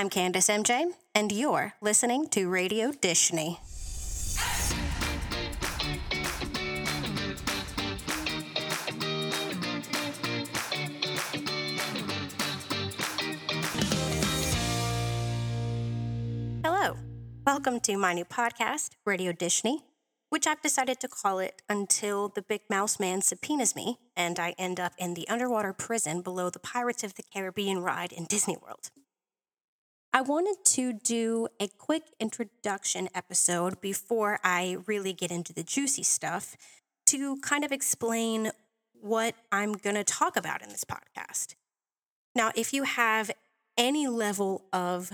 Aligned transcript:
I'm 0.00 0.08
Candace 0.08 0.48
MJ, 0.48 0.92
and 1.14 1.30
you're 1.30 1.74
listening 1.82 2.26
to 2.28 2.48
Radio 2.48 2.90
Disney. 2.90 3.60
Hello, 16.64 16.96
welcome 17.46 17.78
to 17.80 17.98
my 17.98 18.14
new 18.14 18.24
podcast, 18.24 18.92
Radio 19.04 19.32
Disney, 19.32 19.84
which 20.30 20.46
I've 20.46 20.62
decided 20.62 20.98
to 21.00 21.08
call 21.08 21.40
it 21.40 21.60
until 21.68 22.30
the 22.30 22.40
Big 22.40 22.62
Mouse 22.70 22.98
Man 22.98 23.20
subpoenas 23.20 23.76
me 23.76 23.98
and 24.16 24.38
I 24.38 24.54
end 24.56 24.80
up 24.80 24.94
in 24.96 25.12
the 25.12 25.28
underwater 25.28 25.74
prison 25.74 26.22
below 26.22 26.48
the 26.48 26.58
Pirates 26.58 27.04
of 27.04 27.16
the 27.16 27.22
Caribbean 27.34 27.80
ride 27.80 28.12
in 28.12 28.24
Disney 28.24 28.56
World. 28.56 28.90
I 30.12 30.22
wanted 30.22 30.64
to 30.64 30.92
do 30.92 31.46
a 31.60 31.68
quick 31.68 32.02
introduction 32.18 33.08
episode 33.14 33.80
before 33.80 34.40
I 34.42 34.78
really 34.86 35.12
get 35.12 35.30
into 35.30 35.52
the 35.52 35.62
juicy 35.62 36.02
stuff 36.02 36.56
to 37.06 37.36
kind 37.36 37.64
of 37.64 37.70
explain 37.70 38.50
what 38.92 39.36
I'm 39.52 39.74
going 39.74 39.94
to 39.94 40.02
talk 40.02 40.36
about 40.36 40.62
in 40.62 40.70
this 40.70 40.82
podcast. 40.82 41.54
Now, 42.34 42.50
if 42.56 42.72
you 42.72 42.82
have 42.82 43.30
any 43.78 44.08
level 44.08 44.64
of 44.72 45.12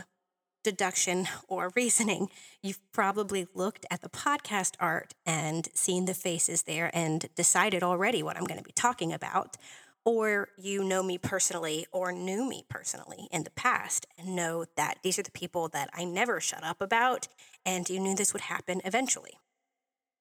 deduction 0.65 1.29
or 1.47 1.73
reasoning, 1.77 2.31
you've 2.63 2.81
probably 2.93 3.47
looked 3.55 3.85
at 3.91 4.01
the 4.01 4.09
podcast 4.09 4.77
art 4.81 5.13
and 5.27 5.69
seen 5.75 6.07
the 6.07 6.15
faces 6.15 6.63
there 6.63 6.91
and 6.95 7.29
decided 7.35 7.83
already 7.83 8.23
what 8.23 8.39
I'm 8.39 8.45
going 8.45 8.59
to 8.59 8.65
be 8.65 8.73
talking 8.73 9.13
about 9.13 9.59
or 10.07 10.49
you 10.57 10.85
know 10.85 11.03
me 11.03 11.19
personally 11.19 11.85
or 11.91 12.13
knew 12.13 12.49
me 12.49 12.65
personally 12.69 13.29
in 13.33 13.43
the 13.43 13.51
past 13.51 14.07
and 14.17 14.37
know 14.37 14.65
that 14.77 14.99
these 15.03 15.19
are 15.19 15.25
the 15.25 15.31
people 15.33 15.69
that 15.69 15.91
I 15.93 16.05
never 16.05 16.41
shut 16.41 16.63
up 16.63 16.81
about, 16.81 17.27
and 17.67 17.91
you 17.91 17.99
knew 17.99 18.15
this 18.15 18.33
would 18.33 18.43
happen 18.43 18.81
eventually. 18.85 19.33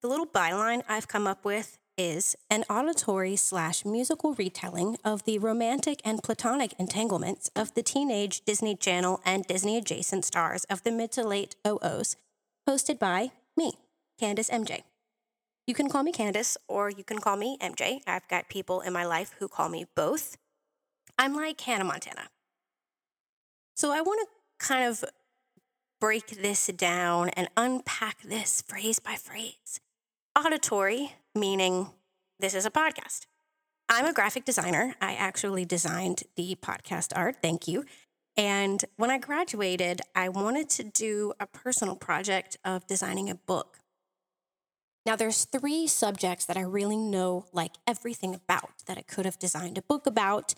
The 0.02 0.08
little 0.08 0.26
byline 0.26 0.84
I've 0.90 1.08
come 1.08 1.28
up 1.28 1.46
with 1.46 1.78
is 1.98 2.36
an 2.50 2.66
auditory 2.70 3.36
slash 3.36 3.86
musical 3.86 4.34
retelling 4.34 4.98
of 5.06 5.24
the 5.24 5.40
romantic 5.40 6.02
and 6.04 6.22
platonic 6.22 6.74
entanglements 6.78 7.50
of 7.56 7.74
the 7.76 7.84
teenage 7.84 8.42
Disney 8.42 8.76
Channel 8.76 9.22
and 9.24 9.46
Disney 9.46 9.78
adjacent 9.78 10.26
stars 10.26 10.66
of 10.66 10.84
the 10.84 10.92
mid 10.92 11.12
to 11.14 11.24
late 11.24 11.56
oh 11.64 11.80
OOs, 11.86 12.18
hosted 12.68 13.00
by 13.00 13.32
me, 13.56 13.74
Candace 14.20 14.50
MJ. 14.50 14.82
You 15.68 15.74
can 15.74 15.90
call 15.90 16.04
me 16.04 16.12
Candace 16.12 16.58
or 16.68 16.90
you 16.90 17.04
can 17.04 17.20
call 17.20 17.38
me 17.38 17.58
MJ. 17.60 18.02
I've 18.06 18.28
got 18.28 18.50
people 18.50 18.82
in 18.82 18.94
my 18.94 19.04
life 19.04 19.34
who 19.40 19.48
call 19.48 19.70
me 19.70 19.86
both. 19.96 20.38
I'm 21.18 21.34
like 21.36 21.60
Hannah 21.62 21.86
Montana. 21.86 22.30
So 23.76 23.92
I 23.92 24.02
want 24.02 24.28
to 24.28 24.66
kind 24.66 24.88
of 24.88 25.04
break 26.00 26.28
this 26.42 26.68
down 26.68 27.30
and 27.30 27.50
unpack 27.58 28.22
this 28.22 28.62
phrase 28.62 29.00
by 29.00 29.16
phrase. 29.16 29.80
Auditory, 30.38 31.14
meaning 31.34 31.90
this 32.40 32.54
is 32.54 32.66
a 32.66 32.72
podcast. 32.72 33.26
I'm 33.90 34.06
a 34.06 34.14
graphic 34.14 34.46
designer. 34.46 34.96
I 35.02 35.14
actually 35.14 35.66
designed 35.66 36.24
the 36.36 36.58
podcast 36.62 37.12
art. 37.16 37.38
Thank 37.42 37.68
you. 37.68 37.86
And 38.38 38.84
when 38.98 39.10
I 39.10 39.18
graduated, 39.18 40.02
I 40.14 40.30
wanted 40.30 40.70
to 40.72 40.84
do 40.84 41.34
a 41.40 41.48
personal 41.48 41.96
project 41.96 42.58
of 42.66 42.86
designing 42.86 43.30
a 43.30 43.36
book. 43.36 43.80
Now, 45.06 45.16
there's 45.16 45.46
three 45.46 45.86
subjects 45.86 46.46
that 46.46 46.58
I 46.58 46.62
really 46.62 46.98
know 46.98 47.46
like 47.54 47.74
everything 47.86 48.34
about 48.34 48.72
that 48.88 48.98
I 48.98 49.02
could 49.02 49.26
have 49.26 49.38
designed 49.38 49.78
a 49.78 49.84
book 49.84 50.08
about. 50.08 50.56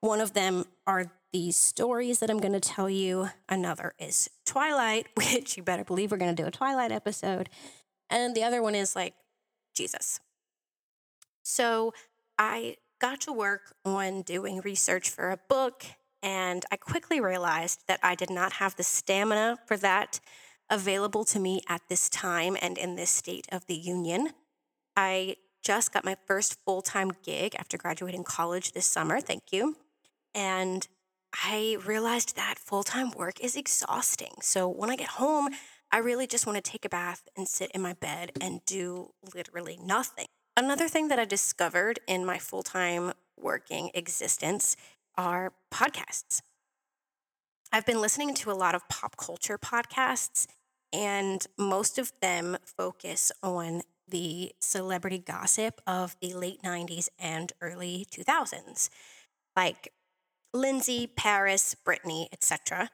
One 0.00 0.20
of 0.20 0.32
them 0.32 0.64
are 0.86 1.12
these 1.32 1.56
stories 1.56 2.18
that 2.18 2.28
I'm 2.28 2.40
going 2.40 2.52
to 2.52 2.60
tell 2.60 2.90
you. 2.90 3.30
Another 3.48 3.94
is 3.98 4.28
Twilight, 4.44 5.06
which 5.14 5.56
you 5.56 5.62
better 5.62 5.84
believe 5.84 6.10
we're 6.10 6.18
going 6.18 6.34
to 6.34 6.42
do 6.42 6.46
a 6.46 6.52
Twilight 6.52 6.92
episode. 6.92 7.48
And 8.10 8.34
the 8.34 8.42
other 8.42 8.62
one 8.62 8.74
is 8.74 8.96
like 8.96 9.14
Jesus. 9.74 10.20
So 11.42 11.92
I 12.38 12.76
got 13.00 13.20
to 13.22 13.32
work 13.32 13.74
on 13.84 14.22
doing 14.22 14.60
research 14.60 15.10
for 15.10 15.30
a 15.30 15.38
book, 15.48 15.84
and 16.22 16.64
I 16.70 16.76
quickly 16.76 17.20
realized 17.20 17.80
that 17.86 18.00
I 18.02 18.14
did 18.14 18.30
not 18.30 18.54
have 18.54 18.76
the 18.76 18.82
stamina 18.82 19.58
for 19.66 19.76
that 19.76 20.20
available 20.70 21.24
to 21.24 21.38
me 21.38 21.60
at 21.68 21.82
this 21.88 22.08
time 22.08 22.56
and 22.60 22.78
in 22.78 22.96
this 22.96 23.10
state 23.10 23.46
of 23.52 23.66
the 23.66 23.74
union. 23.74 24.30
I 24.96 25.36
just 25.62 25.92
got 25.92 26.04
my 26.04 26.16
first 26.26 26.58
full 26.64 26.82
time 26.82 27.12
gig 27.22 27.54
after 27.58 27.76
graduating 27.76 28.24
college 28.24 28.72
this 28.72 28.86
summer. 28.86 29.20
Thank 29.20 29.52
you. 29.52 29.76
And 30.34 30.86
I 31.42 31.78
realized 31.84 32.36
that 32.36 32.58
full 32.58 32.82
time 32.82 33.10
work 33.10 33.40
is 33.40 33.56
exhausting. 33.56 34.34
So 34.40 34.68
when 34.68 34.90
I 34.90 34.96
get 34.96 35.08
home, 35.08 35.48
I 35.90 35.98
really 35.98 36.26
just 36.26 36.46
want 36.46 36.62
to 36.62 36.70
take 36.70 36.84
a 36.84 36.88
bath 36.88 37.28
and 37.36 37.48
sit 37.48 37.70
in 37.72 37.80
my 37.80 37.94
bed 37.94 38.32
and 38.40 38.64
do 38.64 39.12
literally 39.34 39.78
nothing. 39.82 40.26
Another 40.56 40.88
thing 40.88 41.08
that 41.08 41.18
I 41.18 41.24
discovered 41.24 41.98
in 42.06 42.24
my 42.24 42.38
full 42.38 42.62
time 42.62 43.12
working 43.36 43.90
existence 43.94 44.76
are 45.16 45.52
podcasts. 45.72 46.42
I've 47.74 47.84
been 47.84 48.00
listening 48.00 48.34
to 48.34 48.52
a 48.52 48.54
lot 48.54 48.76
of 48.76 48.88
pop 48.88 49.16
culture 49.16 49.58
podcasts, 49.58 50.46
and 50.92 51.44
most 51.58 51.98
of 51.98 52.12
them 52.22 52.56
focus 52.64 53.32
on 53.42 53.82
the 54.06 54.52
celebrity 54.60 55.18
gossip 55.18 55.80
of 55.84 56.14
the 56.20 56.34
late 56.34 56.62
90s 56.62 57.08
and 57.18 57.52
early 57.60 58.06
2000s, 58.12 58.90
like 59.56 59.92
Lindsay, 60.52 61.08
Paris, 61.08 61.74
Britney, 61.84 62.28
etc. 62.32 62.90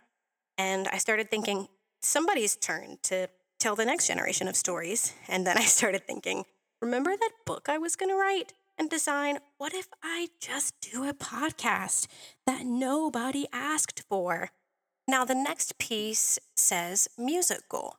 And 0.57 0.89
I 0.89 0.97
started 0.97 1.31
thinking, 1.31 1.69
somebody's 2.01 2.57
turn 2.57 2.97
to 3.03 3.29
tell 3.59 3.77
the 3.77 3.85
next 3.85 4.07
generation 4.07 4.49
of 4.49 4.57
stories. 4.57 5.13
And 5.29 5.47
then 5.47 5.59
I 5.59 5.65
started 5.65 6.07
thinking, 6.07 6.45
remember 6.81 7.11
that 7.11 7.33
book 7.45 7.69
I 7.69 7.77
was 7.77 7.97
going 7.97 8.09
to 8.09 8.17
write 8.17 8.55
and 8.79 8.89
design? 8.89 9.41
What 9.59 9.75
if 9.75 9.89
I 10.03 10.29
just 10.41 10.73
do 10.81 11.07
a 11.07 11.13
podcast 11.13 12.07
that 12.47 12.65
nobody 12.65 13.47
asked 13.53 14.05
for? 14.09 14.53
Now, 15.11 15.25
the 15.25 15.35
next 15.35 15.77
piece 15.79 16.39
says 16.55 17.09
musical. 17.19 17.97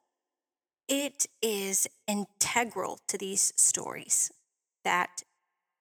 It 0.87 1.25
is 1.41 1.85
integral 2.07 2.99
to 3.09 3.17
these 3.17 3.51
stories 3.57 4.31
that 4.85 5.23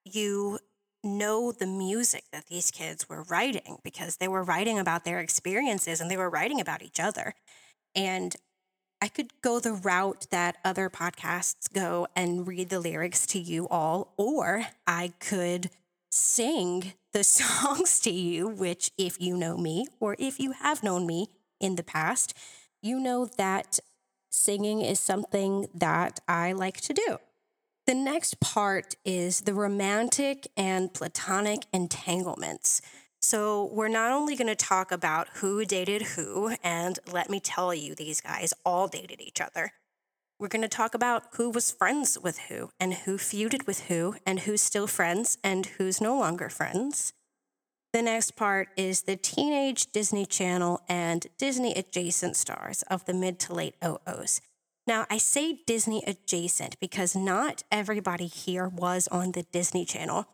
you 0.05 0.59
know 1.05 1.53
the 1.53 1.69
music 1.69 2.25
that 2.33 2.49
these 2.49 2.73
kids 2.73 3.09
were 3.09 3.23
writing 3.23 3.79
because 3.85 4.17
they 4.17 4.27
were 4.27 4.43
writing 4.43 4.77
about 4.77 5.05
their 5.05 5.21
experiences 5.21 6.01
and 6.01 6.11
they 6.11 6.17
were 6.17 6.29
writing 6.29 6.61
about 6.61 6.83
each 6.83 6.99
other. 6.99 7.35
And 7.95 8.35
I 9.01 9.07
could 9.07 9.31
go 9.41 9.61
the 9.61 9.73
route 9.73 10.27
that 10.33 10.57
other 10.65 10.91
podcasts 10.91 11.73
go 11.73 12.09
and 12.17 12.45
read 12.45 12.71
the 12.71 12.81
lyrics 12.81 13.25
to 13.29 13.39
you 13.39 13.69
all, 13.69 14.15
or 14.17 14.67
I 14.85 15.12
could 15.21 15.71
sing 16.20 16.92
the 17.12 17.25
songs 17.38 18.00
to 18.00 18.10
you, 18.10 18.48
which, 18.48 18.91
if 18.98 19.20
you 19.20 19.36
know 19.36 19.56
me 19.56 19.86
or 19.98 20.16
if 20.19 20.38
you 20.38 20.53
have 20.53 20.82
known 20.82 21.06
me 21.06 21.28
in 21.60 21.76
the 21.76 21.82
past, 21.82 22.36
you 22.82 23.00
know 23.00 23.26
that 23.36 23.78
singing 24.31 24.81
is 24.81 25.00
something 25.00 25.66
that 25.75 26.20
I 26.28 26.53
like 26.53 26.81
to 26.82 26.92
do. 26.92 27.19
The 27.86 27.94
next 27.94 28.41
part 28.41 28.94
is 29.04 29.41
the 29.42 29.54
romantic 29.54 30.47
and 30.56 30.92
platonic 30.92 31.66
entanglements. 31.72 32.81
So, 33.22 33.69
we're 33.72 33.88
not 33.88 34.12
only 34.12 34.34
going 34.34 34.48
to 34.48 34.54
talk 34.54 34.91
about 34.91 35.28
who 35.34 35.64
dated 35.66 36.02
who, 36.02 36.56
and 36.62 36.98
let 37.12 37.28
me 37.28 37.38
tell 37.38 37.75
you, 37.75 37.94
these 37.94 38.20
guys 38.20 38.54
all 38.64 38.88
dated 38.88 39.20
each 39.20 39.42
other. 39.42 39.72
We're 40.41 40.49
going 40.49 40.62
to 40.62 40.69
talk 40.69 40.95
about 40.95 41.25
who 41.34 41.51
was 41.51 41.71
friends 41.71 42.17
with 42.19 42.39
who 42.49 42.71
and 42.81 42.95
who 42.95 43.19
feuded 43.19 43.67
with 43.67 43.89
who 43.89 44.15
and 44.25 44.41
who's 44.41 44.62
still 44.62 44.87
friends 44.87 45.37
and 45.45 45.67
who's 45.67 46.01
no 46.01 46.19
longer 46.19 46.49
friends. 46.49 47.12
The 47.93 48.01
next 48.01 48.37
part 48.37 48.69
is 48.75 49.03
the 49.03 49.17
teenage 49.17 49.93
Disney 49.93 50.25
Channel 50.25 50.81
and 50.89 51.27
Disney 51.37 51.75
adjacent 51.75 52.37
stars 52.37 52.82
of 52.85 53.05
the 53.05 53.12
mid 53.12 53.38
to 53.41 53.53
late 53.53 53.75
oh 53.82 53.99
OOs. 54.09 54.41
Now, 54.87 55.05
I 55.11 55.19
say 55.19 55.61
Disney 55.67 56.03
adjacent 56.06 56.81
because 56.81 57.14
not 57.14 57.62
everybody 57.70 58.26
here 58.26 58.67
was 58.67 59.09
on 59.09 59.32
the 59.32 59.43
Disney 59.43 59.85
Channel. 59.85 60.26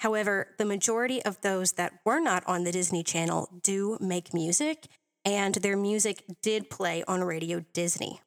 However, 0.00 0.48
the 0.58 0.64
majority 0.64 1.22
of 1.22 1.40
those 1.42 1.72
that 1.72 2.00
were 2.04 2.18
not 2.18 2.42
on 2.48 2.64
the 2.64 2.72
Disney 2.72 3.04
Channel 3.04 3.48
do 3.62 3.96
make 4.00 4.34
music, 4.34 4.88
and 5.24 5.54
their 5.54 5.76
music 5.76 6.24
did 6.42 6.68
play 6.68 7.04
on 7.06 7.22
Radio 7.22 7.64
Disney. 7.72 8.22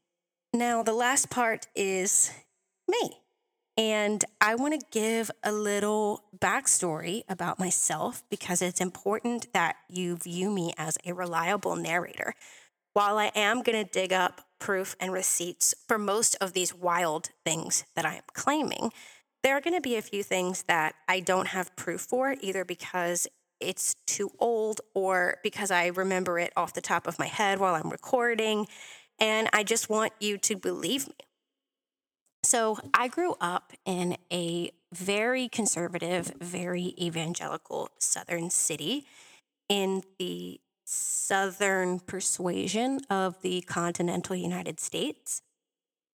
Now, 0.56 0.84
the 0.84 0.94
last 0.94 1.30
part 1.30 1.68
is 1.75 2.31
me. 2.88 3.19
And 3.75 4.24
I 4.40 4.56
want 4.56 4.80
to 4.80 4.88
give 4.90 5.30
a 5.44 5.52
little 5.52 6.24
backstory 6.38 7.24
about 7.28 7.60
myself 7.60 8.24
because 8.30 8.62
it's 8.62 8.80
important 8.80 9.52
that 9.52 9.75
you 9.90 10.16
view 10.16 10.50
me 10.50 10.74
as 10.78 10.98
a 11.06 11.13
reliable 11.13 11.75
narrator. 11.75 12.36
While 12.94 13.18
I 13.18 13.34
am 13.36 13.63
going 13.63 13.84
to 13.84 13.92
dig 13.92 14.13
up 14.13 14.48
proof 14.57 14.96
and 14.98 15.12
receipts 15.12 15.75
for 15.90 15.98
most 15.98 16.38
of 16.40 16.54
these 16.54 16.74
wild 16.74 17.31
things 17.44 17.84
that 17.98 18.06
I 18.06 18.16
am 18.16 18.24
claiming, 18.34 18.94
there 19.44 19.57
are 19.57 19.62
going 19.62 19.75
to 19.75 19.81
be 19.81 19.98
a 19.98 20.02
few 20.02 20.24
things 20.24 20.63
that 20.69 20.96
I 21.10 21.19
don't 21.19 21.50
have 21.50 21.75
proof 21.75 22.00
for, 22.00 22.34
either 22.40 22.63
because 22.63 23.28
it's 23.60 23.98
too 24.07 24.31
old 24.40 24.80
or 24.94 25.38
because 25.44 25.69
I 25.69 25.88
remember 25.88 26.40
it 26.40 26.54
off 26.56 26.74
the 26.74 26.80
top 26.80 27.07
of 27.07 27.19
my 27.19 27.28
head 27.28 27.60
while 27.60 27.75
I'm 27.75 27.90
recording. 27.90 28.68
And 29.19 29.50
I 29.53 29.63
just 29.63 29.89
want 29.89 30.13
you 30.19 30.38
to 30.39 30.56
believe 30.56 31.07
me. 31.07 31.15
So 32.44 32.77
I 32.94 33.07
grew 33.07 33.35
up 33.41 33.73
in 33.85 34.17
a 34.31 34.71
very 34.94 35.50
conservative, 35.50 36.31
very 36.39 36.94
evangelical 37.00 37.89
southern 38.00 38.50
city 38.50 39.06
in 39.67 40.03
the 40.19 40.59
southern 40.85 42.00
persuasion 42.00 43.00
of 43.09 43.41
the 43.41 43.62
continental 43.62 44.35
United 44.35 44.79
States. 44.79 45.41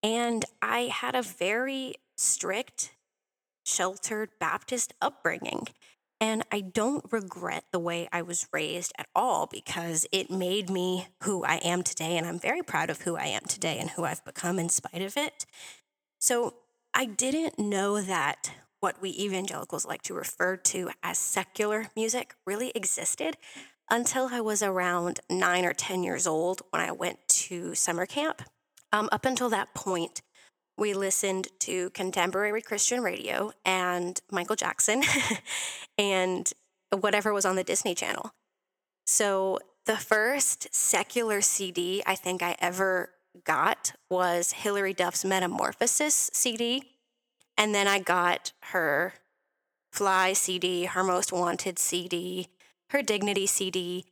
And 0.02 0.46
I 0.62 0.84
had 0.84 1.16
a 1.16 1.22
very 1.22 1.96
strict, 2.16 2.94
sheltered 3.66 4.30
Baptist 4.40 4.94
upbringing. 5.02 5.68
And 6.22 6.44
I 6.52 6.62
don't 6.62 7.04
regret 7.12 7.64
the 7.72 7.80
way 7.80 8.08
I 8.12 8.22
was 8.22 8.48
raised 8.54 8.94
at 9.00 9.08
all 9.16 9.48
because 9.48 10.06
it 10.12 10.30
made 10.30 10.70
me 10.70 11.08
who 11.24 11.44
I 11.44 11.56
am 11.56 11.82
today. 11.82 12.16
And 12.16 12.28
I'm 12.28 12.38
very 12.38 12.62
proud 12.62 12.92
of 12.92 13.02
who 13.02 13.18
I 13.18 13.26
am 13.26 13.42
today 13.42 13.80
and 13.80 13.90
who 13.90 14.04
I've 14.04 14.24
become 14.24 14.60
in 14.60 14.70
spite 14.70 15.02
of 15.02 15.18
it. 15.18 15.48
So 16.20 16.54
I 16.94 17.06
didn't 17.06 17.58
know 17.58 18.02
that 18.02 18.52
what 18.82 19.02
we 19.02 19.10
evangelicals 19.10 19.86
like 19.86 20.04
to 20.04 20.14
refer 20.14 20.58
to 20.58 20.92
as 21.02 21.18
secular 21.18 21.88
music 21.96 22.36
really 22.46 22.72
existed 22.76 23.38
until 23.90 24.30
I 24.32 24.42
was 24.42 24.62
around 24.62 25.22
nine 25.30 25.66
or 25.66 25.74
10 25.74 26.04
years 26.04 26.28
old 26.28 26.62
when 26.70 26.84
I 26.84 26.92
went 26.92 27.28
to 27.28 27.74
summer 27.74 28.06
camp. 28.06 28.44
Um, 28.94 29.10
up 29.12 29.26
until 29.26 29.50
that 29.50 29.74
point, 29.74 30.22
we 30.78 30.94
listened 30.94 31.48
to 31.60 31.90
contemporary 31.92 32.62
Christian 32.62 33.02
radio 33.02 33.52
and 33.66 34.20
Michael 34.32 34.56
Jackson 34.56 35.04
and 35.98 36.52
whatever 36.92 37.34
was 37.34 37.46
on 37.46 37.56
the 37.56 37.64
Disney 37.64 37.96
Channel. 37.96 38.32
So 39.06 39.60
the 39.86 39.98
first 39.98 40.74
secular 40.74 41.42
CD 41.42 42.04
I 42.06 42.16
think 42.16 42.42
I 42.42 42.56
ever 42.60 43.10
got 43.44 43.94
was 44.10 44.52
Hilary 44.52 44.94
Duff's 44.94 45.26
Metamorphosis 45.26 46.30
CD. 46.34 46.84
And 47.58 47.76
then 47.76 47.88
I 47.88 48.00
got 48.00 48.54
her 48.72 49.14
Fly 49.92 50.34
CD, 50.34 50.86
her 50.86 51.04
Most 51.04 51.32
Wanted 51.32 51.78
CD, 51.78 52.48
her 52.90 53.02
Dignity 53.02 53.46
CD. 53.46 54.06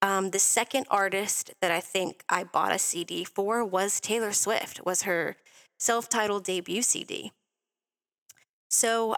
Um, 0.00 0.30
the 0.30 0.38
second 0.38 0.86
artist 0.90 1.52
that 1.60 1.70
I 1.70 1.80
think 1.80 2.24
I 2.28 2.44
bought 2.44 2.72
a 2.72 2.78
CD 2.78 3.24
for 3.24 3.64
was 3.64 4.00
Taylor 4.00 4.32
Swift, 4.32 4.84
was 4.84 5.02
her 5.02 5.36
self-titled 5.82 6.44
debut 6.44 6.80
CD. 6.80 7.32
So 8.70 9.16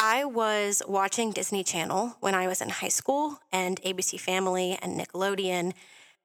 I 0.00 0.24
was 0.24 0.82
watching 0.88 1.30
Disney 1.30 1.62
Channel 1.62 2.16
when 2.18 2.34
I 2.34 2.48
was 2.48 2.60
in 2.60 2.70
high 2.70 2.88
school 2.88 3.38
and 3.52 3.80
ABC 3.82 4.18
Family 4.18 4.76
and 4.82 4.98
Nickelodeon. 4.98 5.74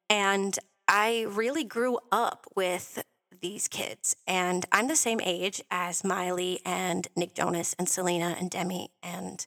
And 0.09 0.57
I 0.88 1.27
really 1.29 1.63
grew 1.63 2.00
up 2.12 2.47
with 2.56 3.03
these 3.39 3.68
kids. 3.68 4.15
And 4.25 4.65
I'm 4.71 4.88
the 4.88 4.95
same 4.95 5.21
age 5.24 5.62
as 5.69 6.03
Miley 6.03 6.59
and 6.65 7.07
Nick 7.15 7.35
Jonas 7.35 7.75
and 7.77 7.88
Selena 7.88 8.35
and 8.39 8.50
Demi 8.50 8.89
and 9.03 9.45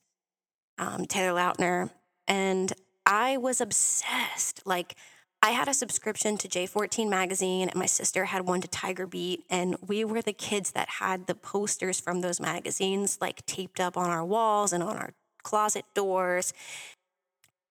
um, 0.78 1.06
Taylor 1.06 1.36
Lautner. 1.36 1.90
And 2.28 2.72
I 3.04 3.36
was 3.36 3.60
obsessed. 3.60 4.62
Like, 4.64 4.94
I 5.42 5.50
had 5.50 5.68
a 5.68 5.74
subscription 5.74 6.36
to 6.38 6.48
J14 6.48 7.08
magazine, 7.08 7.68
and 7.68 7.76
my 7.76 7.86
sister 7.86 8.26
had 8.26 8.46
one 8.46 8.60
to 8.60 8.68
Tiger 8.68 9.06
Beat. 9.06 9.44
And 9.48 9.76
we 9.86 10.04
were 10.04 10.20
the 10.20 10.34
kids 10.34 10.72
that 10.72 10.88
had 11.00 11.26
the 11.26 11.34
posters 11.34 11.98
from 11.98 12.20
those 12.20 12.40
magazines, 12.40 13.18
like 13.20 13.46
taped 13.46 13.80
up 13.80 13.96
on 13.96 14.10
our 14.10 14.24
walls 14.24 14.72
and 14.72 14.82
on 14.82 14.96
our 14.96 15.14
closet 15.42 15.84
doors. 15.94 16.52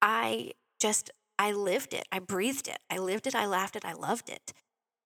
I 0.01 0.53
just 0.79 1.11
I 1.37 1.51
lived 1.51 1.93
it. 1.93 2.07
I 2.11 2.19
breathed 2.19 2.67
it. 2.67 2.79
I 2.89 2.97
lived 2.97 3.27
it. 3.27 3.35
I 3.35 3.45
laughed 3.45 3.75
it. 3.75 3.85
I 3.85 3.93
loved 3.93 4.29
it. 4.29 4.53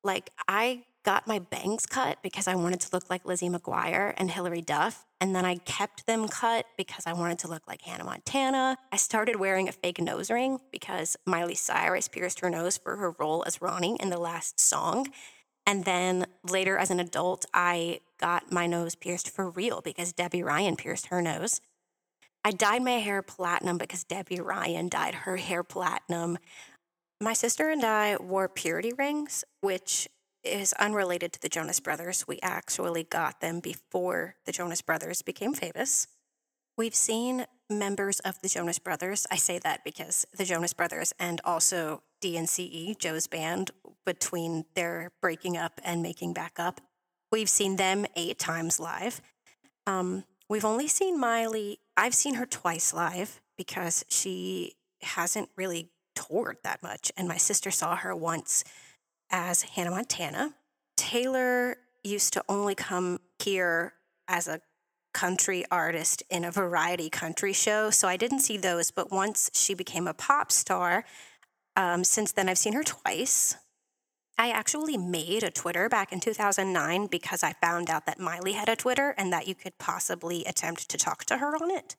Like 0.04 0.30
I 0.48 0.86
got 1.04 1.28
my 1.28 1.40
bangs 1.40 1.86
cut 1.86 2.18
because 2.24 2.48
I 2.48 2.56
wanted 2.56 2.80
to 2.82 2.90
look 2.94 3.10
like 3.10 3.26
Lizzie 3.26 3.50
McGuire 3.50 4.14
and 4.18 4.32
Hilary 4.32 4.62
Duff. 4.62 5.06
And 5.20 5.36
then 5.36 5.46
I 5.46 5.56
kept 5.58 6.06
them 6.06 6.28
cut 6.28 6.66
because 6.78 7.06
I 7.06 7.14
wanted 7.14 7.40
to 7.40 7.48
look 7.48 7.68
like 7.68 7.82
Hannah 7.82 8.04
Montana. 8.04 8.78
I 8.92 8.98
started 8.98 9.38
wearing 9.38 9.68
a 9.68 9.72
fake 9.72 10.02
nose 10.02 10.32
ring 10.32 10.60
because 10.72 11.16
Miley 11.26 11.56
Cyrus 11.56 12.08
pierced 12.08 12.40
her 12.40 12.50
nose 12.50 12.78
for 12.78 12.98
her 12.98 13.12
role 13.20 13.44
as 13.46 13.62
Ronnie 13.62 13.98
in 14.00 14.10
the 14.10 14.20
last 14.20 14.60
song. 14.60 15.08
And 15.66 15.86
then 15.86 16.26
later 16.50 16.78
as 16.78 16.92
an 16.92 17.00
adult, 17.00 17.46
I 17.54 18.02
got 18.20 18.52
my 18.52 18.68
nose 18.68 18.96
pierced 18.96 19.30
for 19.30 19.50
real 19.50 19.82
because 19.82 20.12
Debby 20.12 20.44
Ryan 20.44 20.76
pierced 20.76 21.08
her 21.08 21.22
nose. 21.22 21.62
I 22.44 22.52
dyed 22.52 22.84
my 22.84 23.00
hair 23.00 23.22
platinum 23.22 23.78
because 23.78 24.04
Debby 24.04 24.42
Ryan 24.42 24.90
dyed 24.90 25.16
her 25.16 25.38
hair 25.38 25.64
platinum. 25.64 26.38
My 27.22 27.32
sister 27.32 27.70
and 27.70 27.86
I 27.86 28.18
wore 28.18 28.50
purity 28.50 28.92
rings, 28.98 29.46
which 29.62 30.10
is 30.44 30.74
unrelated 30.74 31.34
to 31.34 31.42
the 31.42 31.50
Jonas 31.50 31.80
Brothers. 31.80 32.26
We 32.28 32.40
actually 32.42 33.04
got 33.04 33.42
them 33.42 33.60
before 33.60 34.36
the 34.46 34.52
Jonas 34.52 34.82
Brothers 34.82 35.22
became 35.22 35.54
famous. 35.54 36.08
We've 36.78 36.96
seen 36.96 37.46
members 37.70 38.20
of 38.22 38.42
the 38.42 38.50
Jonas 38.50 38.80
Brothers. 38.80 39.28
I 39.32 39.36
say 39.36 39.60
that 39.60 39.84
because 39.84 40.26
the 40.36 40.46
Jonas 40.46 40.74
Brothers 40.74 41.14
and 41.20 41.40
also 41.44 42.04
DNCE, 42.22 42.98
Joe's 42.98 43.28
band, 43.28 43.72
between 44.06 44.66
their 44.76 45.12
breaking 45.22 45.56
up 45.56 45.80
and 45.84 46.02
making 46.02 46.34
back 46.34 46.54
up, 46.58 46.82
we've 47.32 47.50
seen 47.50 47.76
them 47.78 48.06
eight 48.16 48.40
times 48.40 48.80
live. 48.80 49.22
Um, 49.88 50.24
we've 50.50 50.66
only 50.66 50.88
seen 50.88 51.20
Miley 51.20 51.80
I've 51.96 52.16
seen 52.16 52.36
her 52.36 52.46
twice 52.46 52.94
live 52.94 53.42
because 53.58 54.04
she 54.10 54.74
hasn't 55.02 55.50
really 55.56 55.90
toured 56.16 56.58
that 56.64 56.82
much. 56.82 57.12
And 57.18 57.28
my 57.28 57.38
sister 57.38 57.72
saw 57.72 57.96
her 57.96 58.16
once 58.16 58.64
as 59.34 59.64
Hannah 59.64 59.90
Montana. 59.90 60.54
Taylor 60.96 61.78
used 62.04 62.32
to 62.34 62.44
only 62.48 62.76
come 62.76 63.20
here 63.40 63.94
as 64.28 64.48
a 64.48 64.62
country 65.14 65.66
artist 65.70 66.24
in 66.30 66.46
a 66.46 66.52
variety 66.52 67.10
country 67.10 67.52
show. 67.52 67.90
So 67.90 68.08
I 68.08 68.16
didn't 68.16 68.40
see 68.40 68.58
those. 68.58 68.92
But 68.92 69.12
once 69.12 69.50
she 69.54 69.74
became 69.74 70.08
a 70.08 70.14
pop 70.14 70.52
star, 70.52 71.04
um, 71.76 72.04
since 72.04 72.32
then 72.32 72.48
I've 72.48 72.58
seen 72.58 72.74
her 72.74 72.84
twice. 72.84 73.56
I 74.38 74.50
actually 74.50 74.98
made 74.98 75.44
a 75.44 75.52
Twitter 75.52 75.90
back 75.90 76.12
in 76.12 76.20
2009 76.20 77.08
because 77.08 77.44
I 77.44 77.54
found 77.54 77.90
out 77.90 78.06
that 78.06 78.20
Miley 78.20 78.54
had 78.54 78.70
a 78.70 78.76
Twitter 78.76 79.14
and 79.18 79.32
that 79.32 79.48
you 79.48 79.54
could 79.54 79.78
possibly 79.78 80.44
attempt 80.46 80.90
to 80.90 80.98
talk 80.98 81.26
to 81.26 81.38
her 81.38 81.56
on 81.56 81.70
it. 81.70 81.96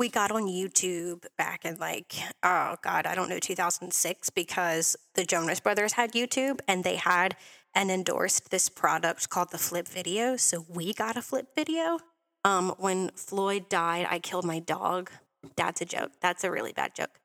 We 0.00 0.08
got 0.08 0.30
on 0.30 0.46
YouTube 0.46 1.26
back 1.36 1.66
in 1.66 1.76
like, 1.76 2.14
oh 2.42 2.76
God, 2.82 3.04
I 3.04 3.14
don't 3.14 3.28
know, 3.28 3.38
2006 3.38 4.30
because 4.30 4.96
the 5.14 5.26
Jonas 5.26 5.60
Brothers 5.60 5.92
had 5.92 6.12
YouTube 6.12 6.60
and 6.66 6.84
they 6.84 6.96
had 6.96 7.36
and 7.74 7.90
endorsed 7.90 8.50
this 8.50 8.70
product 8.70 9.28
called 9.28 9.50
the 9.50 9.58
Flip 9.58 9.86
Video. 9.86 10.38
So 10.38 10.64
we 10.70 10.94
got 10.94 11.18
a 11.18 11.20
Flip 11.20 11.48
Video. 11.54 11.98
Um, 12.46 12.74
when 12.78 13.10
Floyd 13.14 13.68
died, 13.68 14.06
I 14.08 14.20
killed 14.20 14.46
my 14.46 14.58
dog. 14.58 15.10
That's 15.54 15.82
a 15.82 15.84
joke. 15.84 16.12
That's 16.22 16.44
a 16.44 16.50
really 16.50 16.72
bad 16.72 16.94
joke. 16.94 17.20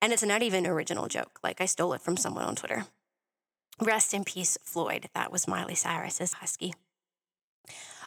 And 0.00 0.12
it's 0.12 0.22
not 0.22 0.40
even 0.40 0.66
an 0.66 0.70
original 0.70 1.08
joke. 1.08 1.40
Like 1.42 1.60
I 1.60 1.66
stole 1.66 1.94
it 1.94 2.00
from 2.00 2.16
someone 2.16 2.44
on 2.44 2.54
Twitter. 2.54 2.84
Rest 3.82 4.14
in 4.14 4.22
peace, 4.22 4.56
Floyd. 4.62 5.08
That 5.16 5.32
was 5.32 5.48
Miley 5.48 5.74
Cyrus's 5.74 6.34
husky. 6.34 6.74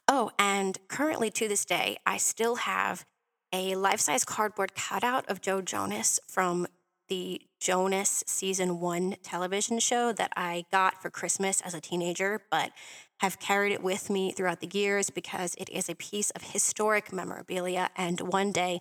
Oh, 0.08 0.32
and 0.40 0.78
currently 0.88 1.30
to 1.32 1.50
this 1.50 1.66
day, 1.66 1.98
I 2.06 2.16
still 2.16 2.56
have 2.56 3.06
a 3.54 3.76
life 3.76 4.02
size 4.02 4.26
cardboard 4.26 4.74
cutout 4.76 5.30
of 5.30 5.40
Joe 5.40 5.62
Jonas 5.62 6.20
from 6.28 6.68
the 7.08 7.42
Jonas 7.60 8.24
season 8.26 8.80
one 8.80 9.16
television 9.22 9.80
show 9.80 10.12
that 10.14 10.34
I 10.36 10.66
got 10.72 11.02
for 11.02 11.10
Christmas 11.10 11.62
as 11.62 11.74
a 11.74 11.80
teenager, 11.80 12.42
but 12.50 12.72
have 13.20 13.40
carried 13.40 13.72
it 13.72 13.84
with 13.84 14.10
me 14.10 14.32
throughout 14.32 14.60
the 14.60 14.70
years 14.74 15.10
because 15.10 15.56
it 15.56 15.70
is 15.70 15.88
a 15.88 15.96
piece 15.96 16.32
of 16.32 16.42
historic 16.42 17.14
memorabilia. 17.14 17.90
And 17.96 18.20
one 18.20 18.52
day, 18.52 18.80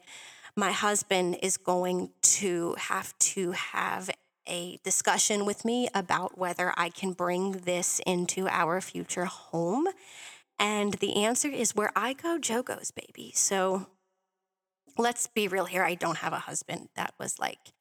my 0.56 0.72
husband 0.72 1.38
is 1.42 1.56
going 1.56 2.10
to 2.22 2.74
have 2.78 3.16
to 3.18 3.52
have 3.52 4.10
a 4.46 4.78
discussion 4.82 5.44
with 5.44 5.64
me 5.64 5.88
about 5.94 6.38
whether 6.38 6.72
I 6.76 6.88
can 6.88 7.12
bring 7.12 7.52
this 7.52 8.00
into 8.06 8.48
our 8.48 8.80
future 8.80 9.26
home. 9.26 9.86
And 10.58 10.94
the 10.94 11.16
answer 11.16 11.48
is 11.48 11.74
where 11.74 11.92
I 11.94 12.12
go, 12.14 12.38
Joe 12.38 12.62
goes, 12.62 12.90
baby. 12.90 13.32
So 13.34 13.86
let's 14.98 15.26
be 15.26 15.48
real 15.48 15.64
here. 15.64 15.82
I 15.82 15.94
don't 15.94 16.18
have 16.18 16.32
a 16.32 16.38
husband 16.38 16.88
that 16.96 17.14
was 17.18 17.38
like 17.38 17.72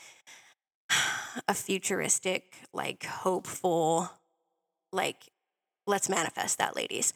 a 1.48 1.54
futuristic, 1.54 2.56
like 2.74 3.06
hopeful, 3.06 4.10
like, 4.92 5.30
let's 5.88 6.10
manifest 6.10 6.58
that, 6.58 6.76
ladies. 6.76 7.14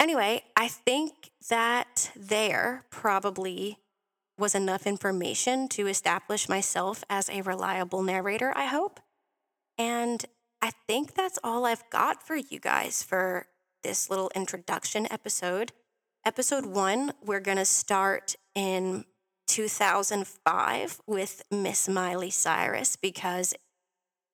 Anyway, 0.00 0.42
I 0.56 0.68
think 0.68 1.30
that 1.48 2.10
there 2.16 2.86
probably 2.90 3.78
was 4.38 4.54
enough 4.54 4.86
information 4.86 5.68
to 5.68 5.86
establish 5.86 6.48
myself 6.48 7.04
as 7.08 7.28
a 7.28 7.42
reliable 7.42 8.02
narrator, 8.02 8.52
I 8.56 8.66
hope. 8.66 8.98
And 9.78 10.24
I 10.60 10.72
think 10.88 11.14
that's 11.14 11.38
all 11.44 11.64
I've 11.64 11.88
got 11.90 12.26
for 12.26 12.36
you 12.36 12.58
guys 12.58 13.02
for 13.02 13.46
this 13.84 14.10
little 14.10 14.30
introduction 14.34 15.06
episode. 15.10 15.72
Episode 16.24 16.66
one, 16.66 17.12
we're 17.24 17.40
going 17.40 17.56
to 17.56 17.64
start 17.64 18.36
in 18.54 19.04
2005 19.48 21.00
with 21.04 21.42
Miss 21.50 21.88
Miley 21.88 22.30
Cyrus 22.30 22.94
because 22.94 23.54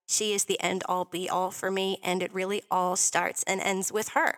she 0.06 0.34
is 0.34 0.44
the 0.44 0.60
end 0.60 0.82
all 0.86 1.06
be 1.06 1.30
all 1.30 1.50
for 1.50 1.70
me, 1.70 1.98
and 2.04 2.22
it 2.22 2.34
really 2.34 2.62
all 2.70 2.94
starts 2.94 3.42
and 3.44 3.62
ends 3.62 3.90
with 3.90 4.10
her. 4.10 4.36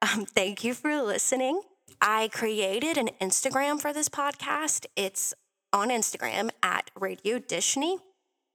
Um, 0.00 0.24
thank 0.24 0.62
you 0.62 0.72
for 0.72 1.02
listening. 1.02 1.62
I 2.00 2.28
created 2.28 2.96
an 2.96 3.10
Instagram 3.20 3.80
for 3.80 3.92
this 3.92 4.08
podcast. 4.08 4.86
It's 4.94 5.34
on 5.72 5.88
Instagram 5.88 6.50
at 6.62 6.92
Radio 6.94 7.40
Disney 7.40 7.98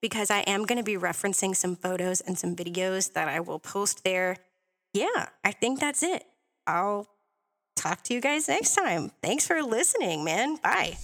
because 0.01 0.31
I 0.31 0.39
am 0.41 0.63
going 0.63 0.77
to 0.77 0.83
be 0.83 0.95
referencing 0.95 1.53
some 1.53 1.75
photos 1.75 2.21
and 2.21 2.37
some 2.37 2.55
videos 2.55 3.11
that 3.11 3.27
I 3.27 3.41
will 3.41 3.59
post 3.59 4.05
there. 4.05 4.37
Yeah, 4.93 5.27
I 5.43 5.51
think 5.51 5.81
that's 5.81 6.03
it. 6.03 6.23
I'll 6.65 7.09
talk 7.83 8.01
to 8.03 8.13
you 8.13 8.21
guys 8.21 8.47
next 8.47 8.75
time. 8.75 9.11
Thanks 9.21 9.45
for 9.45 9.61
listening, 9.61 10.23
man. 10.23 10.55
Bye. 10.55 10.97